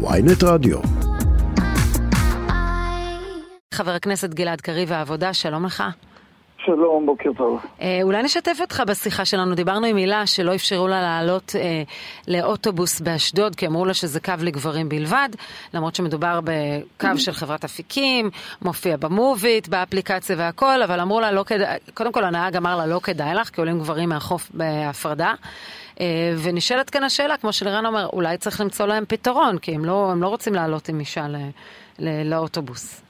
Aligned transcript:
ויינט 0.00 0.42
רדיו. 0.42 0.78
חבר 3.74 3.90
הכנסת 3.90 4.34
גלעד 4.34 4.60
קריב 4.60 4.90
והעבודה, 4.90 5.34
שלום 5.34 5.64
לך. 5.64 5.82
שלום, 6.64 7.06
בוקר 7.06 7.30
טוב. 7.36 7.60
אה, 7.80 8.00
אולי 8.02 8.22
נשתף 8.22 8.58
אותך 8.60 8.82
בשיחה 8.86 9.24
שלנו. 9.24 9.54
דיברנו 9.54 9.86
עם 9.86 9.96
הילה 9.96 10.26
שלא 10.26 10.54
אפשרו 10.54 10.88
לה 10.88 11.02
לעלות 11.02 11.52
אה, 11.56 11.82
לאוטובוס 12.28 13.00
באשדוד, 13.00 13.54
כי 13.54 13.66
אמרו 13.66 13.84
לה 13.84 13.94
שזה 13.94 14.20
קו 14.20 14.32
לגברים 14.40 14.88
בלבד, 14.88 15.28
למרות 15.74 15.94
שמדובר 15.94 16.40
בקו 16.44 17.18
של 17.18 17.32
חברת 17.32 17.64
אפיקים, 17.64 18.30
מופיע 18.62 18.96
במוביט, 18.96 19.68
באפליקציה 19.68 20.36
והכל, 20.38 20.82
אבל 20.82 21.00
אמרו 21.00 21.20
לה 21.20 21.32
לא 21.32 21.42
כדאי, 21.42 21.78
קודם 21.94 22.12
כל 22.12 22.24
הנהג 22.24 22.56
אמר 22.56 22.76
לה 22.76 22.86
לא 22.86 23.00
כדאי 23.02 23.34
לך, 23.34 23.48
כי 23.48 23.60
עולים 23.60 23.78
גברים 23.78 24.08
מהחוף 24.08 24.50
בהפרדה. 24.54 25.32
אה, 26.00 26.06
ונשאלת 26.42 26.90
כאן 26.90 27.04
השאלה, 27.04 27.36
כמו 27.36 27.52
שלירן 27.52 27.86
אומר, 27.86 28.06
אולי 28.12 28.38
צריך 28.38 28.60
למצוא 28.60 28.86
להם 28.86 29.04
פתרון, 29.08 29.58
כי 29.58 29.74
הם 29.74 29.84
לא, 29.84 30.10
הם 30.10 30.22
לא 30.22 30.28
רוצים 30.28 30.54
לעלות 30.54 30.88
עם 30.88 31.00
אישה 31.00 31.28
ל, 31.28 31.36
ל, 31.98 32.30
לאוטובוס. 32.30 33.07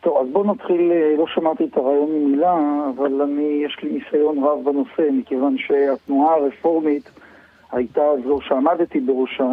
טוב, 0.00 0.16
אז 0.16 0.26
בואו 0.32 0.44
נתחיל, 0.44 0.92
אה, 0.92 1.14
לא 1.18 1.26
שמעתי 1.26 1.64
את 1.64 1.76
הרעיון 1.76 2.10
ממילה, 2.10 2.56
אבל 2.96 3.22
אני, 3.22 3.62
יש 3.64 3.78
לי 3.82 3.90
ניסיון 3.90 4.44
רב 4.44 4.58
בנושא, 4.64 5.12
מכיוון 5.12 5.56
שהתנועה 5.58 6.34
הרפורמית 6.34 7.10
הייתה 7.72 8.02
זו 8.24 8.40
שעמדתי 8.40 9.00
בראשה, 9.00 9.48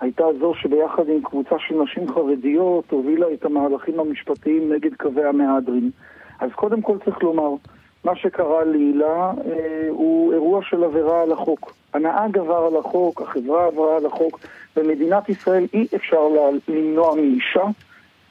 הייתה 0.00 0.24
זו 0.40 0.54
שביחד 0.54 1.08
עם 1.08 1.22
קבוצה 1.22 1.54
של 1.58 1.74
נשים 1.74 2.12
חרדיות 2.12 2.90
הובילה 2.90 3.26
את 3.32 3.44
המהלכים 3.44 4.00
המשפטיים 4.00 4.72
נגד 4.72 4.94
קווי 4.94 5.24
המהדרין. 5.24 5.90
אז 6.40 6.50
קודם 6.52 6.82
כל 6.82 6.96
צריך 7.04 7.22
לומר, 7.22 7.50
מה 8.04 8.16
שקרה 8.16 8.64
להילה 8.64 9.32
אה, 9.46 9.86
הוא 9.88 10.32
אירוע 10.32 10.60
של 10.62 10.84
עבירה 10.84 11.22
על 11.22 11.32
החוק. 11.32 11.72
הנהג 11.94 12.38
עבר 12.38 12.66
על 12.66 12.76
החוק, 12.76 13.22
החברה 13.22 13.66
עברה 13.66 13.96
על 13.96 14.06
החוק. 14.06 14.40
במדינת 14.76 15.28
ישראל 15.28 15.66
אי 15.72 15.86
אפשר 15.96 16.28
למנוע 16.68 17.14
מאישה 17.14 17.64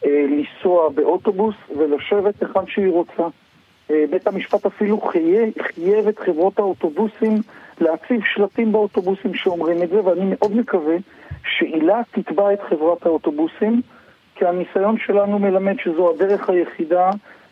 לנסוע 0.05 0.90
באוטובוס 0.90 1.55
ולשבת 1.77 2.41
היכן 2.41 2.67
שהיא 2.67 2.91
רוצה. 2.91 3.23
אה, 3.91 4.04
בית 4.09 4.27
המשפט 4.27 4.65
אפילו 4.65 5.01
חייב, 5.01 5.54
חייב 5.62 6.07
את 6.07 6.20
חברות 6.20 6.59
האוטובוסים 6.59 7.34
להציב 7.81 8.21
שלטים 8.34 8.71
באוטובוסים 8.71 9.34
שאומרים 9.34 9.84
את 9.84 9.89
זה, 9.89 10.05
ואני 10.05 10.26
מאוד 10.26 10.55
מקווה 10.55 10.95
שעילה 11.45 12.01
תתבע 12.12 12.54
את 12.54 12.62
חברת 12.62 13.05
האוטובוסים, 13.05 13.81
כי 14.35 14.45
הניסיון 14.45 14.98
שלנו 14.98 15.39
מלמד 15.39 15.76
שזו 15.79 16.09
הדרך 16.09 16.49
היחידה 16.49 17.09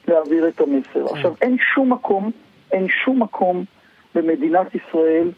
להעביר 0.07 0.47
את 0.47 0.61
המסר. 0.61 1.05
עכשיו, 1.13 1.33
אין 1.41 1.57
שום 1.73 1.93
מקום, 1.93 2.31
אין 2.71 2.87
שום 2.89 3.21
מקום 3.21 3.63
במדינת 4.15 4.67
ישראל 4.75 5.31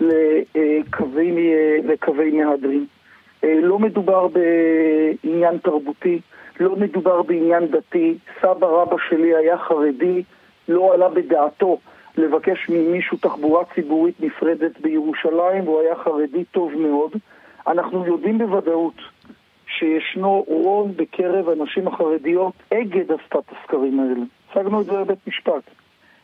לקווי, 0.00 1.36
לקווי 1.84 2.30
מהדרין. 2.30 2.86
אה, 3.44 3.54
לא 3.62 3.78
מדובר 3.78 4.28
בעניין 4.28 5.58
תרבותי, 5.58 6.20
לא 6.60 6.76
מדובר 6.76 7.22
בעניין 7.22 7.66
דתי. 7.66 8.18
סבא 8.40 8.66
רבא 8.66 8.96
שלי 9.08 9.34
היה 9.36 9.58
חרדי, 9.58 10.22
לא 10.68 10.94
עלה 10.94 11.08
בדעתו 11.08 11.78
לבקש 12.16 12.68
ממישהו 12.68 13.18
תחבורה 13.18 13.64
ציבורית 13.74 14.20
נפרדת 14.20 14.80
בירושלים, 14.80 15.64
והוא 15.64 15.80
היה 15.80 15.96
חרדי 15.96 16.44
טוב 16.44 16.72
מאוד. 16.74 17.12
אנחנו 17.66 18.06
יודעים 18.06 18.38
בוודאות 18.38 18.94
שישנו 19.66 20.44
רוב 20.48 20.96
בקרב 20.96 21.48
הנשים 21.48 21.88
החרדיות, 21.88 22.52
אגד 22.72 23.12
עשתה 23.12 23.38
הסקרים 23.48 24.00
האלה. 24.00 24.24
הצגנו 24.50 24.80
את 24.80 24.86
זה 24.86 24.92
בבית 24.92 25.18
משפט. 25.26 25.62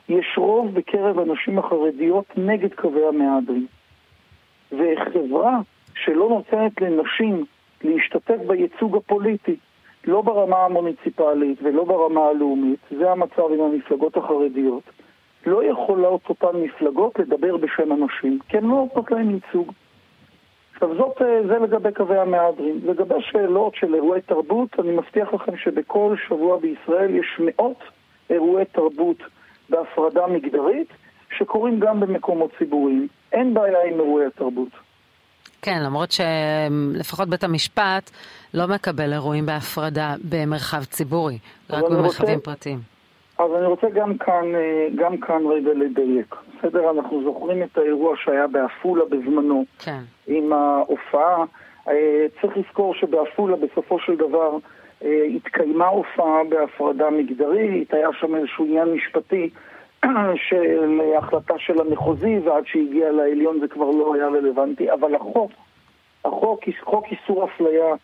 יש 0.08 0.26
רוב 0.36 0.74
בקרב 0.74 1.18
הנשים 1.18 1.58
החרדיות 1.58 2.24
נגד 2.36 2.74
קווי 2.74 3.06
המהדרין. 3.08 3.66
וחברה 4.72 5.58
שלא 5.94 6.28
נותנת 6.28 6.80
לנשים 6.80 7.44
להשתתף 7.84 8.36
בייצוג 8.46 8.96
הפוליטי, 8.96 9.56
לא 10.04 10.22
ברמה 10.22 10.64
המוניציפלית 10.64 11.58
ולא 11.62 11.84
ברמה 11.84 12.26
הלאומית, 12.26 12.80
זה 12.98 13.10
המצב 13.10 13.42
עם 13.52 13.60
המפלגות 13.60 14.16
החרדיות, 14.16 14.82
לא 15.46 15.64
יכולות 15.64 16.20
אותן 16.28 16.56
מפלגות 16.62 17.18
לדבר 17.18 17.56
בשם 17.56 17.92
הנשים, 17.92 18.38
כי 18.48 18.58
הן 18.58 18.64
לא 18.64 18.70
נותנות 18.70 19.10
להן 19.10 19.30
ייצוג. 19.30 19.72
עכשיו 20.72 20.96
זאת, 20.96 21.22
אה, 21.22 21.40
זה 21.46 21.58
לגבי 21.58 21.92
קווי 21.92 22.18
המהדרין. 22.18 22.80
לגבי 22.84 23.14
שאלות 23.20 23.74
של 23.74 23.94
אירועי 23.94 24.20
תרבות, 24.20 24.80
אני 24.80 24.90
מבטיח 24.90 25.34
לכם 25.34 25.56
שבכל 25.56 26.14
שבוע 26.28 26.58
בישראל 26.58 27.14
יש 27.14 27.40
מאות 27.40 27.78
אירועי 28.30 28.64
תרבות 28.64 29.16
בהפרדה 29.70 30.26
מגדרית, 30.26 30.88
שקורים 31.38 31.80
גם 31.80 32.00
במקומות 32.00 32.50
ציבוריים. 32.58 33.08
אין 33.32 33.54
בעיה 33.54 33.84
עם 33.84 34.00
אירועי 34.00 34.26
התרבות. 34.26 34.68
כן, 35.62 35.82
למרות 35.84 36.08
שלפחות 36.10 37.28
בית 37.28 37.44
המשפט 37.44 38.10
לא 38.54 38.66
מקבל 38.66 39.12
אירועים 39.12 39.46
בהפרדה 39.46 40.14
במרחב 40.30 40.84
ציבורי, 40.84 41.38
רק 41.70 41.84
במרחבים 41.84 42.34
רוצה, 42.34 42.44
פרטיים. 42.44 42.78
אז 43.38 43.50
אני 43.58 43.66
רוצה 43.66 43.86
גם 43.90 44.18
כאן, 44.18 44.54
אה, 44.54 44.88
גם 44.94 45.16
כאן 45.18 45.46
רגע 45.46 45.70
לדייק. 45.74 46.34
בסדר, 46.58 46.90
אנחנו 46.90 47.22
זוכרים 47.24 47.62
את 47.62 47.78
האירוע 47.78 48.16
שהיה 48.16 48.46
בעפולה 48.46 49.04
בזמנו, 49.04 49.64
כן. 49.78 50.00
עם 50.26 50.52
ההופעה. 50.52 51.44
אה, 51.88 52.26
צריך 52.40 52.56
לזכור 52.56 52.94
שבעפולה 52.94 53.56
בסופו 53.56 53.98
של 53.98 54.16
דבר 54.16 54.58
אה, 55.04 55.24
התקיימה 55.36 55.86
הופעה 55.86 56.44
בהפרדה 56.48 57.10
מגדרית, 57.10 57.94
היה 57.94 58.08
שם 58.20 58.34
איזשהו 58.34 58.64
עניין 58.64 58.88
משפטי 58.88 59.50
של 60.48 61.00
החלטה 61.18 61.54
של 61.58 61.80
המחוזי, 61.80 62.38
ועד 62.38 62.66
שהגיע 62.66 63.12
לעליון 63.12 63.60
זה 63.60 63.68
כבר 63.68 63.90
לא 63.90 64.14
היה 64.14 64.26
רלוונטי, 64.26 64.92
אבל 64.92 65.14
החוק, 65.14 65.50
החוק, 66.24 66.60
חוק 66.84 67.04
איסור 67.10 67.44
אפליה 67.44 67.94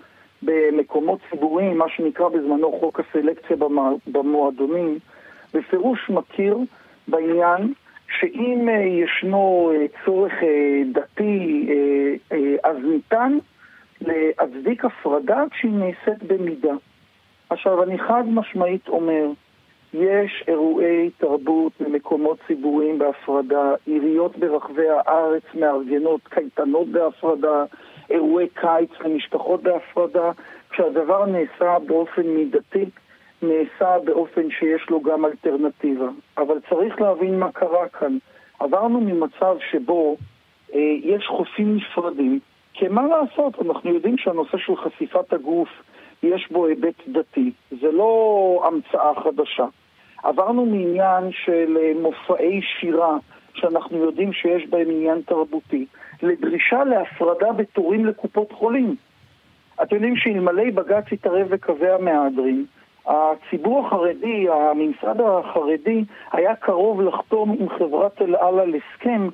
במקומות 0.43 1.19
ציבוריים, 1.31 1.79
מה 1.79 1.89
שנקרא 1.89 2.29
בזמנו 2.29 2.73
חוק 2.81 3.01
הסלקציה 3.01 3.57
במועדונים, 4.07 4.99
בפירוש 5.55 6.11
מכיר 6.11 6.59
בעניין 7.09 7.73
שאם 8.21 8.69
אה, 8.69 8.75
ישנו 8.75 9.73
אה, 9.75 9.87
צורך 10.05 10.33
אה, 10.43 10.83
דתי, 10.93 11.69
אז 12.65 12.77
ניתן 12.85 13.39
להצדיק 14.01 14.85
הפרדה 14.85 15.45
כשהיא 15.51 15.73
נעשית 15.73 16.23
במידה. 16.23 16.73
עכשיו, 17.51 17.83
אני 17.83 17.99
חד 17.99 18.23
משמעית 18.27 18.89
אומר, 18.89 19.27
יש 19.99 20.45
אירועי 20.49 21.11
תרבות 21.19 21.73
במקומות 21.81 22.39
ציבוריים 22.47 22.99
בהפרדה, 22.99 23.75
עיריות 23.87 24.37
ברחבי 24.37 24.89
הארץ 24.89 25.43
מארגנות 25.55 26.21
קייטנות 26.29 26.89
בהפרדה, 26.89 27.65
אירועי 28.11 28.49
קיץ 28.49 28.91
למשפחות 29.01 29.63
בהפרדה, 29.63 30.31
כשהדבר 30.71 31.27
נעשה 31.27 31.79
באופן 31.87 32.23
מידתי, 32.23 32.85
נעשה 33.43 33.99
באופן 34.05 34.51
שיש 34.51 34.91
לו 34.91 35.01
גם 35.01 35.25
אלטרנטיבה. 35.25 36.09
אבל 36.39 36.59
צריך 36.71 37.01
להבין 37.01 37.39
מה 37.39 37.53
קרה 37.53 37.89
כאן. 37.89 38.19
עברנו 38.61 39.01
ממצב 39.01 39.57
שבו 39.71 40.17
אה, 40.75 40.81
יש 41.03 41.27
חופים 41.27 41.77
נפרדים, 41.77 42.39
כי 42.73 42.89
מה 42.89 43.07
לעשות, 43.07 43.55
אנחנו 43.67 43.95
יודעים 43.95 44.19
שהנושא 44.19 44.59
של 44.59 44.77
חשיפת 44.77 45.33
הגוף, 45.33 45.69
יש 46.23 46.49
בו 46.51 46.67
היבט 46.67 47.09
דתי. 47.09 47.53
זה 47.81 47.93
לא 47.93 48.63
המצאה 48.67 49.23
חדשה. 49.25 49.65
עברנו 50.27 50.67
מעניין 50.67 51.33
של 51.33 51.79
אה, 51.81 51.93
מופעי 52.03 52.61
שירה, 52.63 53.17
שאנחנו 53.55 53.99
יודעים 53.99 54.33
שיש 54.33 54.67
בהם 54.67 54.91
עניין 54.91 55.21
תרבותי, 55.27 55.87
לדרישה 56.23 56.85
להפרדה 56.85 57.53
בתורים 57.53 58.07
לקופות 58.07 58.53
חולים. 58.53 58.97
אתם 59.83 59.95
יודעים 59.95 60.17
שאלמלא 60.17 60.71
בג"ץ 60.75 61.05
התערב 61.13 61.49
בקווי 61.49 61.91
המהדרין, 61.91 62.65
הציבור 63.07 63.87
החרדי, 63.87 64.47
הממסד 64.49 65.21
החרדי, 65.21 66.05
היה 66.33 66.57
קרוב 66.57 67.01
לחתום 67.01 67.57
עם 67.61 67.69
חברת 67.69 68.23
אל 68.23 68.37
על 68.37 68.61
על 68.61 68.75
הסכם 68.75 69.29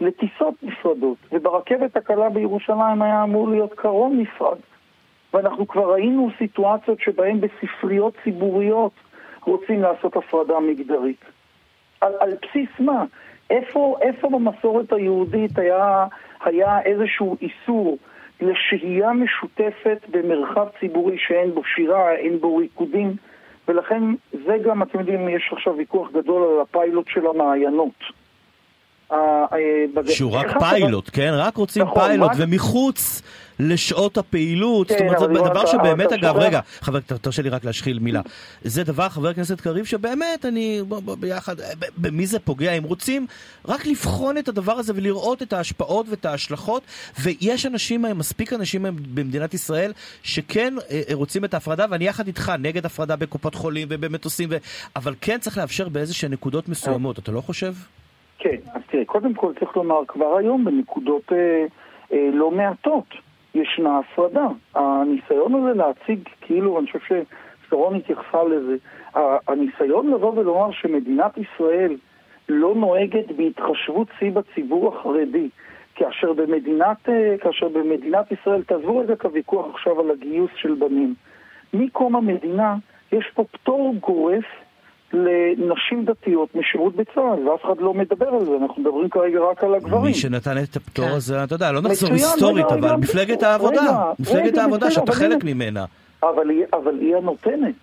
לטיסות 0.00 0.54
נפרדות, 0.62 1.16
וברכבת 1.32 1.96
הקלה 1.96 2.28
בירושלים 2.28 3.02
היה 3.02 3.22
אמור 3.22 3.48
להיות 3.48 3.72
קרון 3.74 4.20
נפרד. 4.20 4.58
ואנחנו 5.34 5.68
כבר 5.68 5.92
ראינו 5.92 6.28
סיטואציות 6.38 7.00
שבהן 7.00 7.40
בספריות 7.40 8.14
ציבוריות 8.24 8.92
רוצים 9.46 9.82
לעשות 9.82 10.16
הפרדה 10.16 10.60
מגדרית. 10.60 11.24
על, 12.00 12.12
על 12.20 12.34
בסיס 12.42 12.68
מה? 12.78 13.04
איפה, 13.50 13.96
איפה 14.02 14.28
במסורת 14.28 14.92
היהודית 14.92 15.58
היה, 15.58 16.06
היה 16.44 16.80
איזשהו 16.82 17.36
איסור 17.40 17.98
לשהייה 18.40 19.12
משותפת 19.12 19.98
במרחב 20.08 20.66
ציבורי 20.80 21.16
שאין 21.18 21.54
בו 21.54 21.62
שירה, 21.64 22.12
אין 22.12 22.40
בו 22.40 22.56
ריקודים, 22.56 23.16
ולכן 23.68 24.02
זה 24.32 24.56
גם, 24.64 24.82
אתם 24.82 24.98
יודעים, 24.98 25.28
יש 25.28 25.50
עכשיו 25.52 25.76
ויכוח 25.76 26.08
גדול 26.12 26.42
על 26.42 26.60
הפיילוט 26.60 27.06
של 27.08 27.26
המעיינות. 27.26 28.04
שהוא 30.08 30.32
רק 30.32 30.58
פיילוט, 30.58 31.10
כן? 31.12 31.30
רק 31.36 31.56
רוצים 31.56 31.82
נכון, 31.82 32.02
פיילוט, 32.02 32.30
ומחוץ 32.38 33.22
לשעות 33.60 34.18
הפעילות. 34.18 34.88
זאת 34.88 34.98
כן, 34.98 35.04
אומרת, 35.06 35.18
זה 35.18 35.24
אם 35.24 35.48
דבר 35.48 35.66
שבאמת, 35.66 36.12
אגב, 36.12 36.36
רגע, 36.36 36.60
חבר, 36.80 37.00
ת- 37.00 37.12
תרשה 37.12 37.42
לי 37.42 37.48
רק 37.48 37.64
להשחיל 37.64 37.98
מילה. 37.98 38.20
זה 38.62 38.84
דבר, 38.84 39.08
חבר 39.08 39.28
הכנסת 39.28 39.60
קריב, 39.60 39.84
שבאמת, 39.84 40.44
אני, 40.44 40.80
בוא, 40.88 41.00
בוא, 41.00 41.16
ביחד, 41.16 41.60
אה, 41.60 41.66
במי 41.98 42.26
זה 42.26 42.38
פוגע? 42.38 42.72
אם 42.72 42.82
רוצים 42.82 43.26
רק 43.68 43.86
לבחון 43.86 44.38
את 44.38 44.48
הדבר 44.48 44.72
הזה 44.72 44.92
ולראות 44.96 45.42
את 45.42 45.52
ההשפעות 45.52 46.06
ואת 46.08 46.24
ההשלכות, 46.24 46.82
ויש 47.22 47.66
אנשים, 47.66 48.04
מספיק 48.14 48.52
אנשים 48.52 48.86
במדינת 49.14 49.54
ישראל, 49.54 49.92
שכן 50.22 50.74
אה, 50.90 51.00
אה, 51.08 51.14
רוצים 51.14 51.44
את 51.44 51.54
ההפרדה, 51.54 51.86
ואני 51.90 52.06
יחד 52.06 52.26
איתך 52.26 52.52
נגד 52.58 52.86
הפרדה 52.86 53.16
בקופות 53.16 53.54
חולים 53.54 53.88
ובמטוסים, 53.90 54.48
ו... 54.52 54.56
אבל 54.96 55.14
כן 55.20 55.38
צריך 55.38 55.58
לאפשר 55.58 55.88
באיזשהן 55.88 56.32
נקודות 56.32 56.68
מסוימות, 56.68 57.18
אתה 57.18 57.32
לא 57.32 57.40
חושב? 57.40 57.72
כן, 58.38 58.56
אז 58.74 58.82
תראה, 58.90 59.04
קודם 59.04 59.34
כל 59.34 59.52
צריך 59.60 59.76
לומר, 59.76 60.00
כבר 60.08 60.36
היום 60.38 60.64
בנקודות 60.64 61.22
אה, 61.32 61.36
אה, 62.12 62.30
לא 62.32 62.50
מעטות 62.50 63.04
ישנה 63.56 63.98
הפרדה. 63.98 64.46
הניסיון 64.74 65.54
הזה 65.54 65.72
להציג, 65.78 66.18
כאילו, 66.40 66.78
אני 66.78 66.86
חושב 66.86 67.24
ששרון 67.66 67.94
התייחסה 67.94 68.44
לזה, 68.44 68.76
הניסיון 69.48 70.10
לבוא 70.10 70.32
ולומר 70.36 70.72
שמדינת 70.72 71.38
ישראל 71.38 71.96
לא 72.48 72.74
נוהגת 72.74 73.32
בהתחשבות 73.36 74.08
שיא 74.18 74.30
בציבור 74.30 74.94
החרדי, 74.94 75.48
כאשר 75.94 76.32
במדינת, 76.32 77.08
אה, 77.08 77.34
כאשר 77.40 77.68
במדינת 77.68 78.32
ישראל, 78.32 78.62
תעזבו 78.62 78.98
רגע 78.98 79.12
את 79.12 79.24
הוויכוח 79.24 79.66
עכשיו 79.74 80.00
על 80.00 80.10
הגיוס 80.10 80.50
של 80.56 80.74
בנים. 80.74 81.14
מקום 81.74 82.16
המדינה 82.16 82.76
יש 83.12 83.30
פה 83.34 83.44
פטור 83.52 83.94
גורף 84.00 84.44
לנשים 85.12 86.04
דתיות 86.04 86.54
משירות 86.54 86.96
בצה"ל, 86.96 87.48
ואף 87.48 87.64
אחד 87.64 87.80
לא 87.80 87.94
מדבר 87.94 88.28
על 88.28 88.44
זה, 88.44 88.50
אנחנו 88.62 88.82
מדברים 88.82 89.08
כרגע 89.08 89.40
רק 89.50 89.64
על 89.64 89.74
הגברים. 89.74 90.02
מי 90.02 90.14
שנתן 90.14 90.58
את 90.62 90.76
הפטור 90.76 91.04
כן. 91.04 91.12
הזה, 91.12 91.44
אתה 91.44 91.54
יודע, 91.54 91.72
לא 91.72 91.82
נחזור 91.82 92.12
היסטורית, 92.12 92.66
אבל 92.66 92.96
מפלגת 92.96 93.42
העבודה, 93.42 94.12
מפלגת 94.18 94.58
העבודה 94.58 94.90
שאתה 94.90 95.02
אבל 95.02 95.12
חלק 95.12 95.44
ממנה. 95.44 95.84
אבל 96.22 96.50
היא, 96.50 96.64
אבל 96.72 96.98
היא 97.00 97.16
הנותנת. 97.16 97.74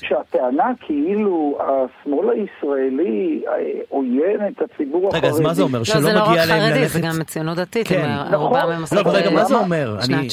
שהטענה 0.00 0.72
כאילו 0.80 1.58
השמאל 1.60 2.28
הישראלי 2.30 3.42
אה, 3.48 3.52
עוין 3.88 4.40
את 4.48 4.62
הציבור 4.62 5.08
החרדי. 5.08 5.26
רגע, 5.26 5.28
אז 5.28 5.40
מה 5.40 5.54
זה 5.54 5.62
אומר? 5.62 5.78
לא, 5.78 5.84
שלא 5.84 6.00
זה 6.00 6.12
לא 6.12 6.18
רק 6.18 6.28
מגיע 6.28 6.46
להם 6.46 6.60
חרדי, 6.60 6.80
ללכת... 6.80 6.92
זה 6.92 7.00
גם 7.00 7.24
ציונות 7.26 7.56
דתית, 7.56 7.88
כן. 7.88 8.04
הם 8.04 8.32
נכון. 8.32 8.34
רובם 8.34 8.70
הם 8.70 8.82
לא, 8.92 9.02
רגע, 9.06 9.30
מה 9.30 9.44
זה 9.44 9.54
אומר? 9.54 9.96
אני- 10.08 10.30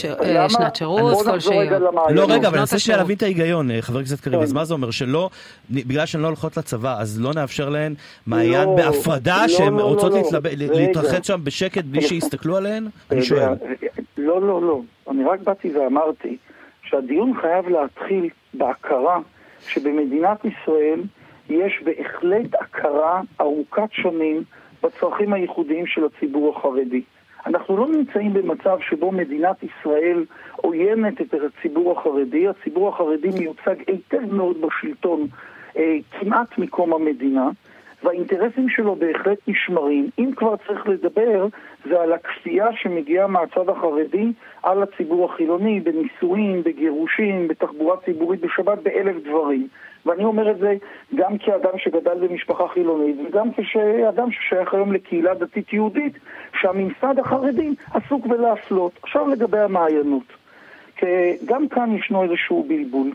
שנת 0.50 0.76
שירות 0.76 1.26
כלשהי. 1.26 1.70
לא, 2.10 2.26
רגע, 2.30 2.48
אבל 2.48 2.58
אני 2.60 2.62
רוצה. 2.62 2.98
להבין 2.98 3.18
את 3.18 3.24
ההיגיון, 3.24 3.82
חבר 3.82 4.00
הכנסת 4.00 4.20
קריב. 4.20 4.42
אז 4.42 4.54
מה 4.54 4.66
זה 4.66 4.74
אומר? 4.74 4.92
שלא, 4.92 5.30
בגלל 5.70 6.06
שהן 6.06 6.22
לא 6.22 6.28
הולכות 6.28 6.58
לצבא, 6.58 6.96
אז 7.00 7.22
לא 7.22 7.34
נאפשר 7.36 7.70
להן 7.70 7.94
מעיין 8.28 8.70
לא, 8.70 8.76
בהפרדה, 8.76 9.42
לא, 9.42 9.48
שהן 9.48 9.74
לא, 9.74 9.78
לא, 9.80 9.84
רוצות 9.84 10.14
לא. 10.32 10.40
להתרחץ 10.54 11.28
שם 11.28 11.40
בשקט 11.44 11.84
בלי. 11.84 12.02
שיסתכלו 12.02 12.58
עליהן? 12.58 12.88
אני 13.12 13.24
שואל. 13.24 13.50
לא, 14.18 14.42
לא, 14.42 14.62
לא. 14.62 14.82
אני 15.12 15.24
רק 15.24 15.40
באתי 15.40 15.78
ואמרתי 15.78 16.38
שהדיון 16.84 17.34
חייב 17.42 17.70
להתחיל 17.70 18.30
בהכרה 18.54 19.20
שבמדינת 19.68 20.46
ישראל 20.46 21.02
יש 21.50 21.84
בהחלט 21.84 22.56
הכרה 22.62 23.22
ארוכת 23.42 23.92
שנים 23.92 24.44
בצרכים 24.84 25.34
הייחודיים 25.34 25.88
של 25.88 26.02
הציבור 26.06 26.58
החרדי. 26.58 27.02
אנחנו 27.46 27.78
לא 27.78 27.88
נמצאים 27.88 28.34
במצב 28.34 28.78
שבו 28.90 29.12
מדינת 29.12 29.64
ישראל 29.64 30.26
עוינת 30.56 31.22
את 31.22 31.34
הציבור 31.34 32.00
החרדי. 32.00 32.48
הציבור 32.48 32.90
החרדי 32.90 33.30
מיוצג 33.40 33.76
היטב 33.88 34.34
מאוד 34.34 34.58
בשלטון 34.62 35.28
אה, 35.78 35.98
כמעט 36.12 36.58
מקום 36.58 36.94
המדינה. 36.94 37.50
והאינטרסים 38.06 38.70
שלו 38.70 38.96
בהחלט 38.96 39.38
נשמרים. 39.48 40.10
אם 40.20 40.32
כבר 40.36 40.56
צריך 40.68 40.88
לדבר, 40.88 41.48
זה 41.90 42.02
על 42.02 42.14
הכפייה 42.14 42.68
שמגיעה 42.82 43.28
מהצד 43.28 43.70
החרדי 43.70 44.32
על 44.64 44.84
הציבור 44.84 45.26
החילוני, 45.26 45.80
בנישואים, 45.80 46.64
בגירושים, 46.64 47.48
בתחבורה 47.48 47.98
ציבורית 48.06 48.42
בשבת, 48.42 48.78
באלף 48.84 49.16
דברים. 49.24 49.68
ואני 50.06 50.24
אומר 50.24 50.52
את 50.52 50.58
זה 50.58 50.76
גם 51.16 51.38
כאדם 51.38 51.78
שגדל 51.78 52.28
במשפחה 52.28 52.68
חילונית, 52.68 53.16
וגם 53.28 53.50
כאדם 53.52 54.32
ששייך 54.32 54.74
היום 54.74 54.94
לקהילה 54.94 55.34
דתית 55.34 55.74
יהודית, 55.74 56.14
שהממסד 56.62 57.20
החרדי 57.20 57.76
עסוק 57.94 58.28
בלהפלות. 58.28 58.92
עכשיו 59.04 59.28
לגבי 59.28 59.60
המעיינות. 59.60 60.24
גם 61.46 61.68
כאן 61.68 61.96
ישנו 61.96 62.24
איזשהו 62.24 62.66
בלבול. 62.68 63.12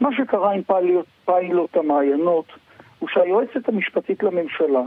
מה 0.00 0.08
שקרה 0.16 0.52
עם 0.52 0.62
פיילוט, 0.62 1.06
פיילוט 1.24 1.76
המעיינות, 1.76 2.44
הוא 3.00 3.08
שהיועצת 3.08 3.68
המשפטית 3.68 4.22
לממשלה 4.22 4.82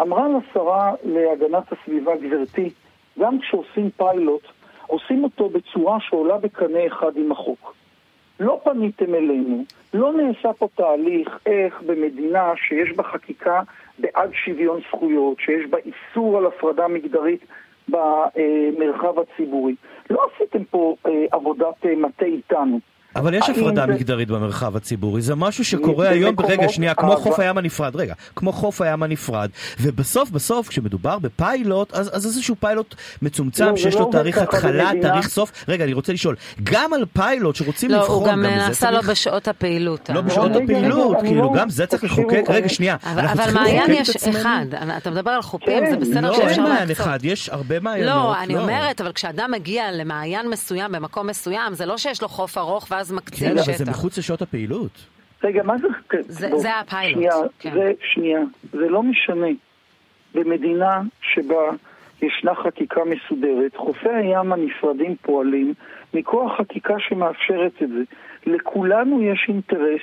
אמרה 0.00 0.26
לשרה 0.28 0.92
להגנת 1.04 1.72
הסביבה, 1.72 2.12
גברתי, 2.16 2.70
גם 3.18 3.38
כשעושים 3.38 3.90
פיילוט, 3.96 4.42
עושים 4.86 5.24
אותו 5.24 5.48
בצורה 5.48 6.00
שעולה 6.00 6.38
בקנה 6.38 6.86
אחד 6.86 7.16
עם 7.16 7.32
החוק. 7.32 7.74
לא 8.40 8.60
פניתם 8.64 9.14
אלינו, 9.14 9.64
לא 9.94 10.12
נעשה 10.12 10.52
פה 10.52 10.68
תהליך 10.74 11.38
איך 11.46 11.82
במדינה 11.86 12.52
שיש 12.56 12.96
בה 12.96 13.02
חקיקה 13.02 13.60
בעד 13.98 14.30
שוויון 14.32 14.80
זכויות, 14.88 15.40
שיש 15.40 15.70
בה 15.70 15.78
איסור 15.78 16.38
על 16.38 16.46
הפרדה 16.46 16.88
מגדרית 16.88 17.44
במרחב 17.88 19.14
הציבורי. 19.18 19.74
לא 20.10 20.26
עשיתם 20.34 20.64
פה 20.64 20.96
אה, 21.06 21.24
עבודת 21.32 21.86
אה, 21.86 21.96
מטה 21.96 22.24
איתנו. 22.24 22.80
אבל 23.16 23.34
יש 23.34 23.50
הפרדה 23.50 23.86
זה- 23.86 23.92
מגדרית 23.92 24.28
במרחב 24.28 24.76
הציבורי, 24.76 25.22
זה 25.22 25.34
משהו 25.34 25.64
שקורה 25.64 26.08
היום, 26.08 26.34
רגע 26.44 26.68
שנייה, 26.68 26.94
כמו 26.94 27.12
אבל- 27.12 27.20
חוף 27.22 27.38
הים 27.40 27.58
הנפרד, 27.58 27.96
רגע, 27.96 28.14
כמו 28.36 28.52
חוף 28.52 28.80
הים 28.80 29.02
הנפרד, 29.02 29.50
ובסוף 29.80 30.30
בסוף 30.30 30.68
כשמדובר 30.68 31.18
בפיילוט, 31.18 31.94
אז 31.94 32.10
אז 32.16 32.26
איזשהו 32.26 32.56
פיילוט 32.60 32.94
מצומצם 33.22 33.64
לא, 33.64 33.76
שיש 33.76 33.94
לא 33.94 34.00
לו 34.00 34.06
עובד 34.06 34.18
תאריך 34.18 34.38
התחלה, 34.38 34.84
במדינה. 34.84 35.08
תאריך 35.08 35.28
סוף, 35.28 35.52
רגע, 35.68 35.84
אני 35.84 35.92
רוצה 35.92 36.12
לשאול, 36.12 36.36
גם 36.62 36.92
על 36.92 37.04
פיילוט 37.12 37.56
שרוצים 37.56 37.90
לא, 37.90 37.96
לבחון, 37.98 38.14
הוא 38.16 38.28
גם 38.28 38.42
זה 38.42 38.48
נעשה 38.56 38.90
לו 38.90 38.96
צריך- 38.98 39.10
בשעות 39.10 39.48
הפעילות. 39.48 40.10
לא 40.10 40.18
ה- 40.18 40.22
בשעות 40.22 40.50
הפעילות, 40.62 41.16
כאילו, 41.20 41.42
לא- 41.42 41.52
גם 41.56 41.68
זה 41.70 41.86
צריך 41.86 42.04
לחוקק, 42.04 42.42
רגע 42.48 42.68
שנייה, 42.68 42.96
אבל, 43.02 43.20
אנחנו 43.20 43.32
אבל 43.42 43.44
צריכים 43.50 43.62
מעיין 43.62 43.90
לחוקק 43.90 44.10
את 44.16 44.28
יש. 44.28 44.36
אחד, 44.36 44.66
אתה 44.96 45.10
מדבר 45.10 45.30
על 45.30 45.42
חופים, 45.42 45.80
כן, 45.84 45.90
זה 45.90 45.96
בסדר 45.96 46.20
לא, 46.30 46.34
שאפשר 46.36 46.48
אין 46.50 46.62
מעיין 46.62 46.88
להקצות. 46.88 47.06
אחד, 47.06 47.18
יש 47.22 47.48
הרבה 47.48 47.80
מעיינות. 47.80 48.14
לא, 48.14 48.40
אני 48.42 48.56
אומרת, 48.58 49.00
אבל 49.00 49.12
כשאדם 49.12 49.50
מגיע 49.50 49.92
למעיין 49.92 50.48
מסוים 50.50 50.92
במקום 50.92 51.26
מסוים, 51.26 51.74
זה 51.74 51.86
לא 51.86 51.98
שיש 51.98 52.22
לו 52.22 52.28
חוף 52.28 52.58
ארוך 52.58 52.86
ואז 52.90 53.03
מקצים 53.12 53.48
כן, 53.48 53.52
אבל 53.52 53.62
שטח. 53.62 53.76
זה 53.76 53.90
מחוץ 53.90 54.18
לשעות 54.18 54.42
הפעילות. 54.42 55.06
רגע, 55.44 55.62
מה 55.62 55.74
זה... 55.78 55.88
זה- 56.28 56.48
בוא, 56.50 56.58
זה 56.58 56.74
הפיילוט, 56.78 57.14
שנייה, 57.14 57.34
כן. 57.58 57.70
זה, 57.74 57.92
שנייה, 58.12 58.40
זה 58.72 58.88
לא 58.88 59.02
משנה. 59.02 59.46
במדינה 60.34 61.00
שבה 61.22 61.62
ישנה 62.22 62.54
חקיקה 62.54 63.00
מסודרת, 63.04 63.76
חופי 63.76 64.08
הים 64.08 64.52
הנפרדים 64.52 65.16
פועלים 65.22 65.74
מכוח 66.14 66.52
חקיקה 66.60 66.94
שמאפשרת 66.98 67.72
את 67.82 67.88
זה. 67.88 68.02
לכולנו 68.46 69.22
יש 69.22 69.44
אינטרס 69.48 70.00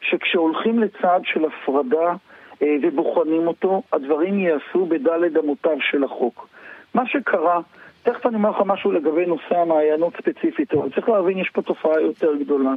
שכשהולכים 0.00 0.78
לצעד 0.78 1.22
של 1.24 1.40
הפרדה 1.44 2.14
אה, 2.62 2.76
ובוחנים 2.82 3.46
אותו, 3.46 3.82
הדברים 3.92 4.38
ייעשו 4.38 4.86
בדלת 4.86 5.36
אמותיו 5.44 5.76
של 5.90 6.04
החוק. 6.04 6.48
מה 6.94 7.02
שקרה, 7.06 7.60
תכף 8.02 8.26
אני 8.26 8.34
אומר 8.34 8.50
לך 8.50 8.56
משהו 8.66 8.92
לגבי 8.92 9.26
נושא 9.26 9.58
המעיינות 9.58 10.12
ספציפית, 10.16 10.74
אבל 10.74 10.90
צריך 10.90 11.08
להבין, 11.08 11.38
יש 11.38 11.50
פה 11.50 11.62
תופעה 11.62 12.00
יותר 12.00 12.34
גדולה. 12.36 12.70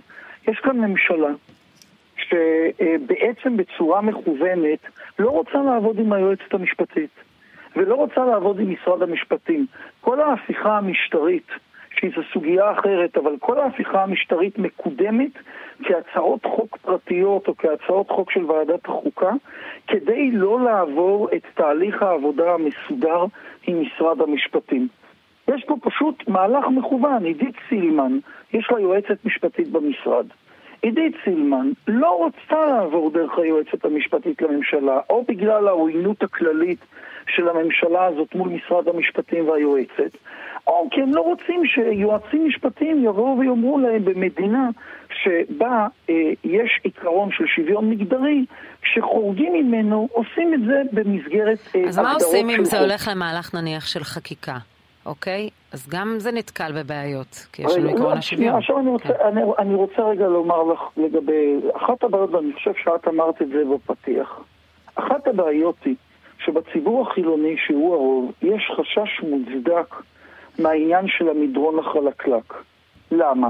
יש 0.47 0.59
כאן 0.59 0.77
ממשלה 0.77 1.29
שבעצם 2.17 3.57
בצורה 3.57 4.01
מכוונת 4.01 4.79
לא 5.19 5.29
רוצה 5.29 5.57
לעבוד 5.65 6.00
עם 6.00 6.13
היועצת 6.13 6.53
המשפטית 6.53 7.09
ולא 7.75 7.95
רוצה 7.95 8.25
לעבוד 8.25 8.59
עם 8.59 8.74
משרד 8.74 9.01
המשפטים. 9.01 9.65
כל 10.01 10.21
ההפיכה 10.21 10.77
המשטרית, 10.77 11.47
שהיא 12.00 12.12
זו 12.15 12.21
סוגיה 12.33 12.71
אחרת, 12.71 13.17
אבל 13.17 13.36
כל 13.39 13.59
ההפיכה 13.59 14.03
המשטרית 14.03 14.57
מקודמת 14.57 15.31
כהצעות 15.83 16.45
חוק 16.45 16.77
פרטיות 16.77 17.47
או 17.47 17.57
כהצעות 17.57 18.09
חוק 18.09 18.31
של 18.31 18.45
ועדת 18.45 18.86
החוקה, 18.86 19.31
כדי 19.88 20.31
לא 20.31 20.59
לעבור 20.63 21.29
את 21.36 21.41
תהליך 21.53 22.01
העבודה 22.03 22.53
המסודר 22.53 23.25
עם 23.67 23.81
משרד 23.81 24.21
המשפטים. 24.21 24.88
יש 25.47 25.63
פה 25.67 25.75
פשוט 25.81 26.27
מהלך 26.27 26.65
מכוון. 26.67 27.25
עידית 27.25 27.55
סילמן, 27.69 28.17
יש 28.53 28.67
לה 28.71 28.79
יועצת 28.79 29.25
משפטית 29.25 29.67
במשרד. 29.71 30.25
עידית 30.81 31.15
סילמן 31.23 31.71
לא 31.88 32.27
רצתה 32.27 32.65
לעבור 32.65 33.12
דרך 33.12 33.38
היועצת 33.38 33.85
המשפטית 33.85 34.41
לממשלה, 34.41 35.00
או 35.09 35.25
בגלל 35.27 35.67
העוינות 35.67 36.23
הכללית 36.23 36.79
של 37.27 37.50
הממשלה 37.50 38.05
הזאת 38.05 38.35
מול 38.35 38.50
משרד 38.50 38.88
המשפטים 38.88 39.50
והיועצת, 39.50 40.17
או 40.67 40.88
כי 40.91 41.01
הם 41.01 41.13
לא 41.13 41.21
רוצים 41.21 41.65
שיועצים 41.65 42.47
משפטיים 42.47 43.03
יבואו 43.03 43.39
ויאמרו 43.39 43.79
להם 43.79 44.05
במדינה 44.05 44.69
שבה 45.23 45.88
אה, 46.09 46.15
יש 46.43 46.79
עיקרון 46.83 47.29
של 47.31 47.43
שוויון 47.55 47.89
מגדרי, 47.89 48.45
כשחורגים 48.81 49.53
ממנו 49.53 50.07
עושים 50.12 50.53
את 50.53 50.59
זה 50.59 50.81
במסגרת 50.91 51.59
אה, 51.75 51.83
אז 51.88 52.00
מה 52.00 52.13
עושים 52.13 52.50
אם 52.50 52.65
זה. 52.65 52.79
הולך 52.79 53.07
למהלך 53.12 53.55
נניח 53.55 53.88
של 53.88 54.03
חקיקה, 54.03 54.57
אוקיי? 55.05 55.50
אז 55.72 55.89
גם 55.89 56.15
זה 56.17 56.31
נתקל 56.31 56.72
בבעיות, 56.72 57.48
כי 57.53 57.62
יש 57.62 57.77
לנו 57.77 57.86
לא, 57.86 57.91
עקרון 57.91 58.22
שנייה, 58.22 58.57
השוויון. 58.57 58.57
עכשיו 58.57 58.79
אני 58.79 58.89
רוצה, 58.89 59.07
כן. 59.07 59.13
אני, 59.25 59.41
אני 59.60 59.75
רוצה 59.75 60.01
רגע 60.01 60.27
לומר 60.27 60.63
לך 60.63 60.79
לגבי, 60.98 61.60
אחת 61.74 62.03
הבעיות, 62.03 62.29
ואני 62.33 62.53
חושב 62.53 62.72
שאת 62.83 63.07
אמרת 63.07 63.41
את 63.41 63.48
זה 63.48 63.63
בפתיח, 63.74 64.39
אחת 64.95 65.27
הבעיות 65.27 65.75
היא 65.86 65.95
שבציבור 66.45 67.07
החילוני, 67.07 67.55
שהוא 67.65 67.93
הרוב, 67.93 68.31
יש 68.41 68.72
חשש 68.77 69.22
מוצדק 69.24 69.95
מהעניין 70.60 71.07
של 71.07 71.29
המדרון 71.29 71.79
החלקלק. 71.79 72.53
למה? 73.12 73.50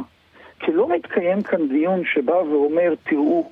כי 0.60 0.72
לא 0.72 0.88
מתקיים 0.90 1.44
כאן 1.44 1.68
דיון 1.68 2.02
שבא 2.14 2.32
ואומר, 2.32 2.94
תראו, 3.04 3.50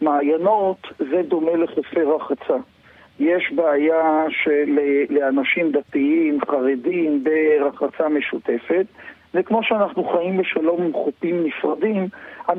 מעיינות 0.00 0.86
זה 0.98 1.22
דומה 1.28 1.56
לחופי 1.56 2.02
רחצה. 2.02 2.56
יש 3.20 3.52
בעיה 3.52 4.24
של 4.30 4.78
לאנשים 5.10 5.72
דתיים, 5.72 6.38
חרדים, 6.46 7.24
ברחצה 7.24 8.08
משותפת, 8.08 8.86
וכמו 9.34 9.62
שאנחנו 9.62 10.04
חיים 10.04 10.36
בשלום 10.36 10.82
עם 10.82 10.92
חופים 10.92 11.44
נפרדים, 11.44 12.08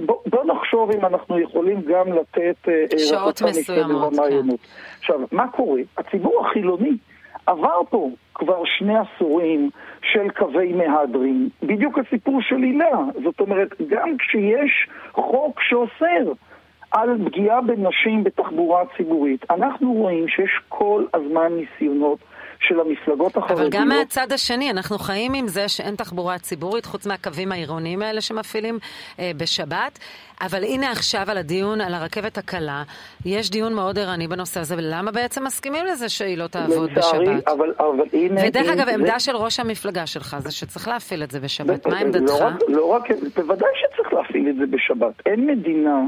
בוא, 0.05 0.17
בוא 0.25 0.43
נחשוב 0.45 0.91
אם 0.91 1.05
אנחנו 1.05 1.39
יכולים 1.39 1.81
גם 1.81 2.13
לתת 2.13 2.69
אה, 2.69 2.99
שעות 2.99 3.41
מסוימות, 3.41 4.13
כן. 4.15 4.67
עכשיו, 4.99 5.19
מה 5.31 5.47
קורה? 5.47 5.81
הציבור 5.97 6.45
החילוני 6.45 6.97
עבר 7.45 7.81
פה 7.89 8.09
כבר 8.35 8.63
שני 8.65 8.93
עשורים 8.97 9.69
של 10.01 10.29
קווי 10.29 10.73
מהדרין, 10.73 11.49
בדיוק 11.63 11.99
הסיפור 11.99 12.41
של 12.41 12.55
הילה. 12.55 12.99
זאת 13.23 13.39
אומרת, 13.39 13.81
גם 13.87 14.17
כשיש 14.17 14.87
חוק 15.11 15.61
שאוסר 15.61 16.31
על 16.91 17.10
פגיעה 17.25 17.62
בנשים 17.62 18.24
בתחבורה 18.24 18.83
ציבורית, 18.98 19.51
אנחנו 19.51 19.93
רואים 19.93 20.27
שיש 20.27 20.51
כל 20.69 21.05
הזמן 21.13 21.51
ניסיונות 21.51 22.19
של 22.60 22.79
המפלגות 22.79 23.38
החרדיות. 23.38 23.60
אבל 23.60 23.69
גם 23.69 23.88
מהצד 23.88 24.31
השני, 24.31 24.71
אנחנו 24.71 24.98
חיים 24.98 25.33
עם 25.33 25.48
זה 25.48 25.67
שאין 25.67 25.95
תחבורה 25.95 26.38
ציבורית, 26.38 26.86
חוץ 26.86 27.07
מהקווים 27.07 27.51
העירוניים 27.51 28.01
האלה 28.01 28.21
שמפעילים 28.21 28.77
אה, 29.19 29.31
בשבת. 29.38 30.00
אבל 30.41 30.63
הנה 30.63 30.91
עכשיו 30.91 31.21
על 31.27 31.38
הדיון 31.38 31.81
על 31.81 31.93
הרכבת 31.93 32.38
הקלה, 32.38 32.83
יש 33.25 33.51
דיון 33.51 33.74
מאוד 33.74 34.00
ערני 34.00 34.27
בנושא 34.27 34.60
הזה, 34.60 34.75
ולמה 34.77 35.12
בעצם 35.12 35.43
מסכימים 35.43 35.86
לזה 35.86 36.10
שהיא 36.10 36.38
לא 36.38 36.48
תעבוד 36.48 36.91
לצערי, 36.91 37.25
בשבת? 37.25 37.48
אבל, 37.48 37.74
אבל 37.79 38.03
הנה... 38.13 38.41
ודרך 38.48 38.69
אגב, 38.69 38.86
זה... 38.86 38.93
עמדה 38.93 39.19
של 39.19 39.36
ראש 39.36 39.60
המפלגה 39.60 40.07
שלך 40.07 40.36
זה 40.39 40.51
שצריך 40.51 40.88
להפעיל 40.88 41.24
את 41.24 41.31
זה 41.31 41.39
בשבת. 41.39 41.88
מה 41.88 42.00
עמדתך? 42.00 42.31
לא 42.31 42.45
רק, 42.45 42.53
לא 42.67 42.86
רק, 42.86 43.12
בוודאי 43.36 43.69
שצריך 43.75 44.13
להפעיל 44.13 44.50
את 44.50 44.55
זה 44.55 44.65
בשבת. 44.65 45.13
אין 45.25 45.48
מדינה, 45.48 46.00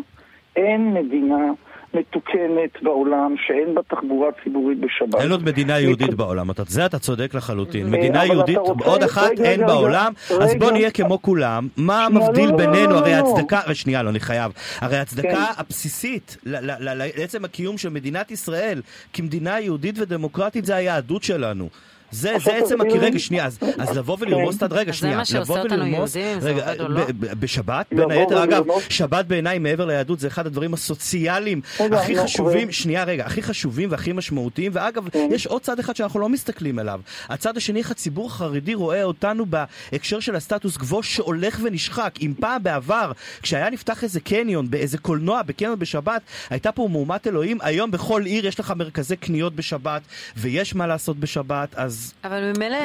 אין 0.55 0.93
מדינה 0.93 1.51
מתוקנת 1.93 2.81
בעולם 2.81 3.35
שאין 3.47 3.75
בה 3.75 3.81
תחבורה 3.87 4.29
ציבורית 4.43 4.79
בשבת. 4.79 5.21
אין 5.21 5.31
עוד 5.31 5.43
מדינה 5.43 5.79
יהודית 5.79 6.13
בעולם, 6.13 6.49
זה 6.67 6.85
אתה 6.85 6.99
צודק 6.99 7.33
לחלוטין. 7.33 7.89
מדינה 7.89 8.25
יהודית, 8.25 8.57
עוד 8.85 9.03
אחת 9.03 9.31
אין 9.43 9.65
בעולם, 9.65 10.13
אז 10.41 10.55
בוא 10.59 10.71
נהיה 10.71 10.91
כמו 10.91 11.21
כולם. 11.21 11.67
מה 11.77 12.07
מבדיל 12.11 12.45
לא, 12.45 12.51
לא, 12.51 12.57
בינינו? 12.57 12.91
לא, 12.91 12.97
הרי 12.97 13.13
הצדקה, 13.13 13.73
שנייה, 13.73 14.03
לא, 14.03 14.09
אני 14.09 14.19
חייב. 14.19 14.51
הרי 14.79 14.97
הצדקה 14.97 15.29
כן. 15.29 15.53
הבסיסית 15.57 16.37
לעצם 16.45 17.45
הקיום 17.45 17.77
של 17.77 17.89
מדינת 17.89 18.31
ישראל 18.31 18.81
כמדינה 19.13 19.59
יהודית 19.59 19.99
ודמוקרטית 19.99 20.65
זה 20.65 20.75
היהדות 20.75 21.23
שלנו. 21.23 21.69
זה, 22.13 22.35
זה 22.43 22.55
עצם, 22.55 22.77
כי 22.91 22.97
רגע, 22.97 23.19
שנייה, 23.19 23.45
אז, 23.45 23.59
אז 23.77 23.97
לבוא 23.97 24.17
ולרמוס 24.19 24.63
את, 24.63 24.71
רגע, 24.71 24.93
שנייה, 24.93 25.21
לבוא 25.35 25.59
ולרמוס, 25.59 26.15
רגע, 26.41 26.73
לא? 26.89 27.01
בשבת, 27.39 27.85
בין 27.91 28.11
היתר, 28.11 28.43
אגב, 28.43 28.63
שבת 28.89 29.25
בעיניי 29.25 29.59
מעבר 29.59 29.85
ליהדות 29.85 30.19
זה 30.19 30.27
אחד 30.27 30.45
הדברים 30.47 30.73
הסוציאליים 30.73 31.61
הכי 31.79 32.17
חשובים, 32.17 32.71
שנייה, 32.71 33.03
רגע, 33.03 33.25
הכי 33.25 33.41
חשובים 33.41 33.91
והכי 33.91 34.11
משמעותיים, 34.13 34.71
ואגב, 34.75 35.09
כן. 35.09 35.27
יש 35.31 35.47
עוד 35.47 35.61
צד 35.61 35.79
אחד 35.79 35.95
שאנחנו 35.95 36.19
לא 36.19 36.29
מסתכלים 36.29 36.79
עליו. 36.79 36.99
הצד 37.29 37.57
השני, 37.57 37.79
איך 37.79 37.91
הציבור 37.91 38.27
החרדי 38.27 38.73
רואה 38.73 39.03
אותנו 39.03 39.45
בהקשר 39.45 40.19
של 40.19 40.35
הסטטוס 40.35 40.77
קוו 40.77 41.03
שהולך 41.03 41.59
ונשחק. 41.63 42.13
אם 42.21 42.33
פעם 42.39 42.63
בעבר, 42.63 43.11
כשהיה 43.41 43.69
נפתח 43.69 44.03
איזה 44.03 44.19
קניון, 44.19 44.69
באיזה 44.69 44.97
קולנוע, 44.97 45.41
בקניון 45.41 45.79
בשבת, 45.79 46.21
הייתה 46.49 46.71
פה 46.71 46.87
מהומת 46.91 47.27
אלוהים, 47.27 47.57
היום 47.61 47.91
בכל 47.91 48.25
עיר 48.25 48.47
יש 48.47 48.59
לך 48.59 48.73
מרכזי 48.77 49.15
קניות 49.15 49.55
בשבת, 49.55 50.01
ויש 50.37 50.75
מה 50.75 50.87
לעשות 50.87 51.17
בשבת, 51.17 51.75
אז 51.75 52.02
אבל 52.23 52.51
ממילא 52.57 52.77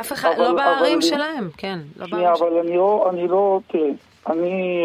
אף 0.00 0.12
אחד, 0.12 0.34
לא 0.38 0.52
בערים 0.52 1.02
שלהם, 1.02 1.48
כן, 1.56 1.78
לא 1.96 2.06
בערים 2.06 2.36
שלהם. 2.36 2.50
אבל 2.50 2.58
אני 2.58 2.76
לא, 2.76 3.10
אני 3.10 3.28
לא, 3.28 3.60
תראה, 3.66 3.90
אני... 4.26 4.82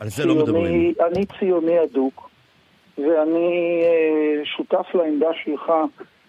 על 0.00 0.08
זה 0.08 0.26
לא 0.26 0.34
מדברים. 0.34 0.94
אני 1.00 1.26
ציוני 1.38 1.82
אדוק, 1.82 2.30
ואני 2.98 3.82
אה, 3.82 4.44
שותף 4.44 4.86
לעמדה 4.94 5.28
שלך 5.44 5.72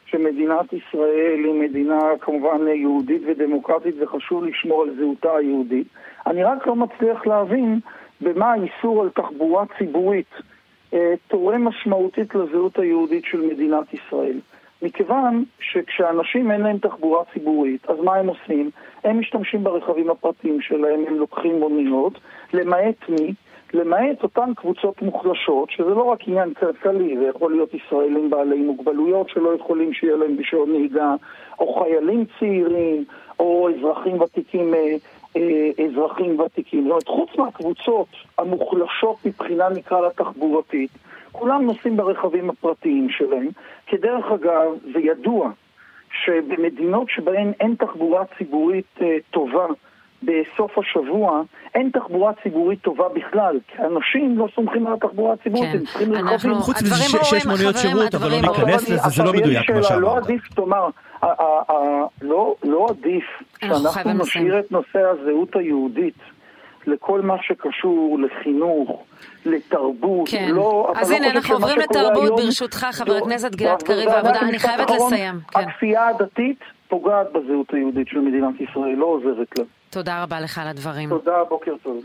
שמדינת 0.05 0.73
ישראל 0.73 1.41
היא 1.45 1.53
מדינה 1.53 1.99
כמובן 2.21 2.67
יהודית 2.67 3.21
ודמוקרטית 3.27 3.95
וחשוב 4.01 4.43
לשמור 4.43 4.83
על 4.83 4.89
זהותה 4.97 5.35
היהודית. 5.37 5.87
אני 6.27 6.43
רק 6.43 6.67
לא 6.67 6.75
מצליח 6.75 7.27
להבין 7.27 7.79
במה 8.21 8.51
האיסור 8.51 9.01
על 9.01 9.09
תחבורה 9.09 9.65
ציבורית 9.77 10.33
אה, 10.93 11.13
תורם 11.27 11.67
משמעותית 11.67 12.35
לזהות 12.35 12.79
היהודית 12.79 13.25
של 13.25 13.41
מדינת 13.41 13.93
ישראל. 13.93 14.39
מכיוון 14.83 15.43
שכשאנשים 15.59 16.51
אין 16.51 16.61
להם 16.61 16.77
תחבורה 16.77 17.23
ציבורית, 17.33 17.89
אז 17.89 17.97
מה 17.99 18.15
הם 18.15 18.27
עושים? 18.27 18.69
הם 19.03 19.19
משתמשים 19.19 19.63
ברכבים 19.63 20.09
הפרטיים 20.09 20.61
שלהם, 20.61 21.03
הם 21.07 21.15
לוקחים 21.15 21.59
מוניות, 21.59 22.19
למעט 22.53 23.09
מי? 23.09 23.33
למעט 23.73 24.23
אותן 24.23 24.53
קבוצות 24.55 25.01
מוחלשות, 25.01 25.69
שזה 25.71 25.89
לא 25.89 26.03
רק 26.03 26.27
עניין 26.27 26.53
כלכלי, 26.53 27.17
זה 27.17 27.27
יכול 27.27 27.51
להיות 27.51 27.73
ישראלים 27.73 28.29
בעלי 28.29 28.55
מוגבלויות 28.55 29.29
שלא 29.29 29.55
יכולים 29.55 29.93
שיהיה 29.93 30.15
להם 30.15 30.37
רישיון 30.37 30.71
נהיגה, 30.71 31.15
או 31.59 31.73
חיילים 31.73 32.25
צעירים, 32.39 33.03
או 33.39 33.69
אזרחים 33.69 34.21
ותיקים, 34.21 34.73
אה, 34.73 34.95
אה, 35.37 35.69
אזרחים 35.85 36.39
ותיקים. 36.39 36.81
זאת 36.83 36.89
אומרת, 36.89 37.07
חוץ 37.07 37.29
מהקבוצות 37.37 38.07
המוחלשות 38.37 39.25
מבחינה 39.25 39.69
נקרא 39.69 40.01
לה 40.01 40.09
תחבורתית, 40.09 40.91
כולם 41.33 41.65
נוסעים 41.65 41.97
ברכבים 41.97 42.49
הפרטיים 42.49 43.07
שלהם. 43.09 43.49
כדרך 43.87 44.25
אגב, 44.31 44.67
זה 44.93 44.99
ידוע 44.99 45.49
שבמדינות 46.23 47.09
שבהן 47.09 47.51
אין 47.59 47.75
תחבורה 47.79 48.23
ציבורית 48.37 48.85
אה, 49.01 49.17
טובה 49.31 49.65
בסוף 50.23 50.77
השבוע, 50.77 51.41
אין 51.75 51.89
תחבורה 51.93 52.31
ציבורית 52.43 52.81
טובה 52.81 53.09
בכלל, 53.09 53.59
כי 53.67 53.77
אנשים 53.83 54.37
לא 54.37 54.47
סומכים 54.55 54.87
על 54.87 54.93
התחבורה 54.93 55.33
הציבורית, 55.33 55.71
כן. 55.71 55.77
הם 55.77 55.85
צריכים 55.85 56.13
רכבים. 56.13 56.53
חוץ 56.53 56.81
מזה 56.81 56.95
שיש 56.95 57.45
מוניות 57.45 57.77
שירות, 57.77 58.15
אבל 58.15 58.29
לא 58.29 58.41
ניכנס 58.41 58.89
לזה, 58.89 59.09
זה 59.09 59.23
לא 59.23 59.33
מדויק 59.33 59.71
מה 59.71 59.83
שאמרת. 59.83 60.01
לא 60.01 60.17
עדיף, 60.17 60.47
תאמר, 60.53 60.89
לא, 62.21 62.55
לא 62.63 62.87
עדיף 62.89 63.23
שאנחנו 63.61 64.13
נשאיר 64.13 64.59
את 64.59 64.71
נושא 64.71 64.99
הזהות 64.99 65.55
היהודית 65.55 66.15
לכל 66.87 67.21
מה 67.21 67.35
שקשור 67.41 68.19
לחינוך, 68.19 69.03
לתרבות, 69.45 70.29
כן. 70.29 70.51
לא... 70.51 70.93
אז 70.95 71.11
הנה, 71.11 71.27
לא 71.27 71.31
אנחנו 71.31 71.55
עוברים 71.55 71.79
לתרבות, 71.79 72.23
היום, 72.23 72.35
ברשותך, 72.35 72.87
חבר 72.91 73.15
הכנסת 73.15 73.55
גלעד 73.55 73.83
קריב 73.83 74.09
העבודה, 74.09 74.39
אני 74.39 74.59
חייבת 74.59 74.89
לסיים. 74.89 75.35
כן. 75.51 75.59
הכפייה 75.59 76.07
הדתית 76.07 76.59
פוגעת 76.87 77.27
בזהות 77.33 77.73
היהודית 77.73 78.07
של 78.07 78.19
מדינת 78.19 78.61
ישראל, 78.61 78.95
לא 78.95 79.05
עוזרת 79.05 79.59
לה. 79.59 79.65
תודה 79.89 80.23
רבה 80.23 80.39
לך 80.39 80.57
על 80.57 80.67
הדברים. 80.67 81.09
תודה, 81.09 81.43
בוקר 81.49 81.73
טוב. 81.83 82.01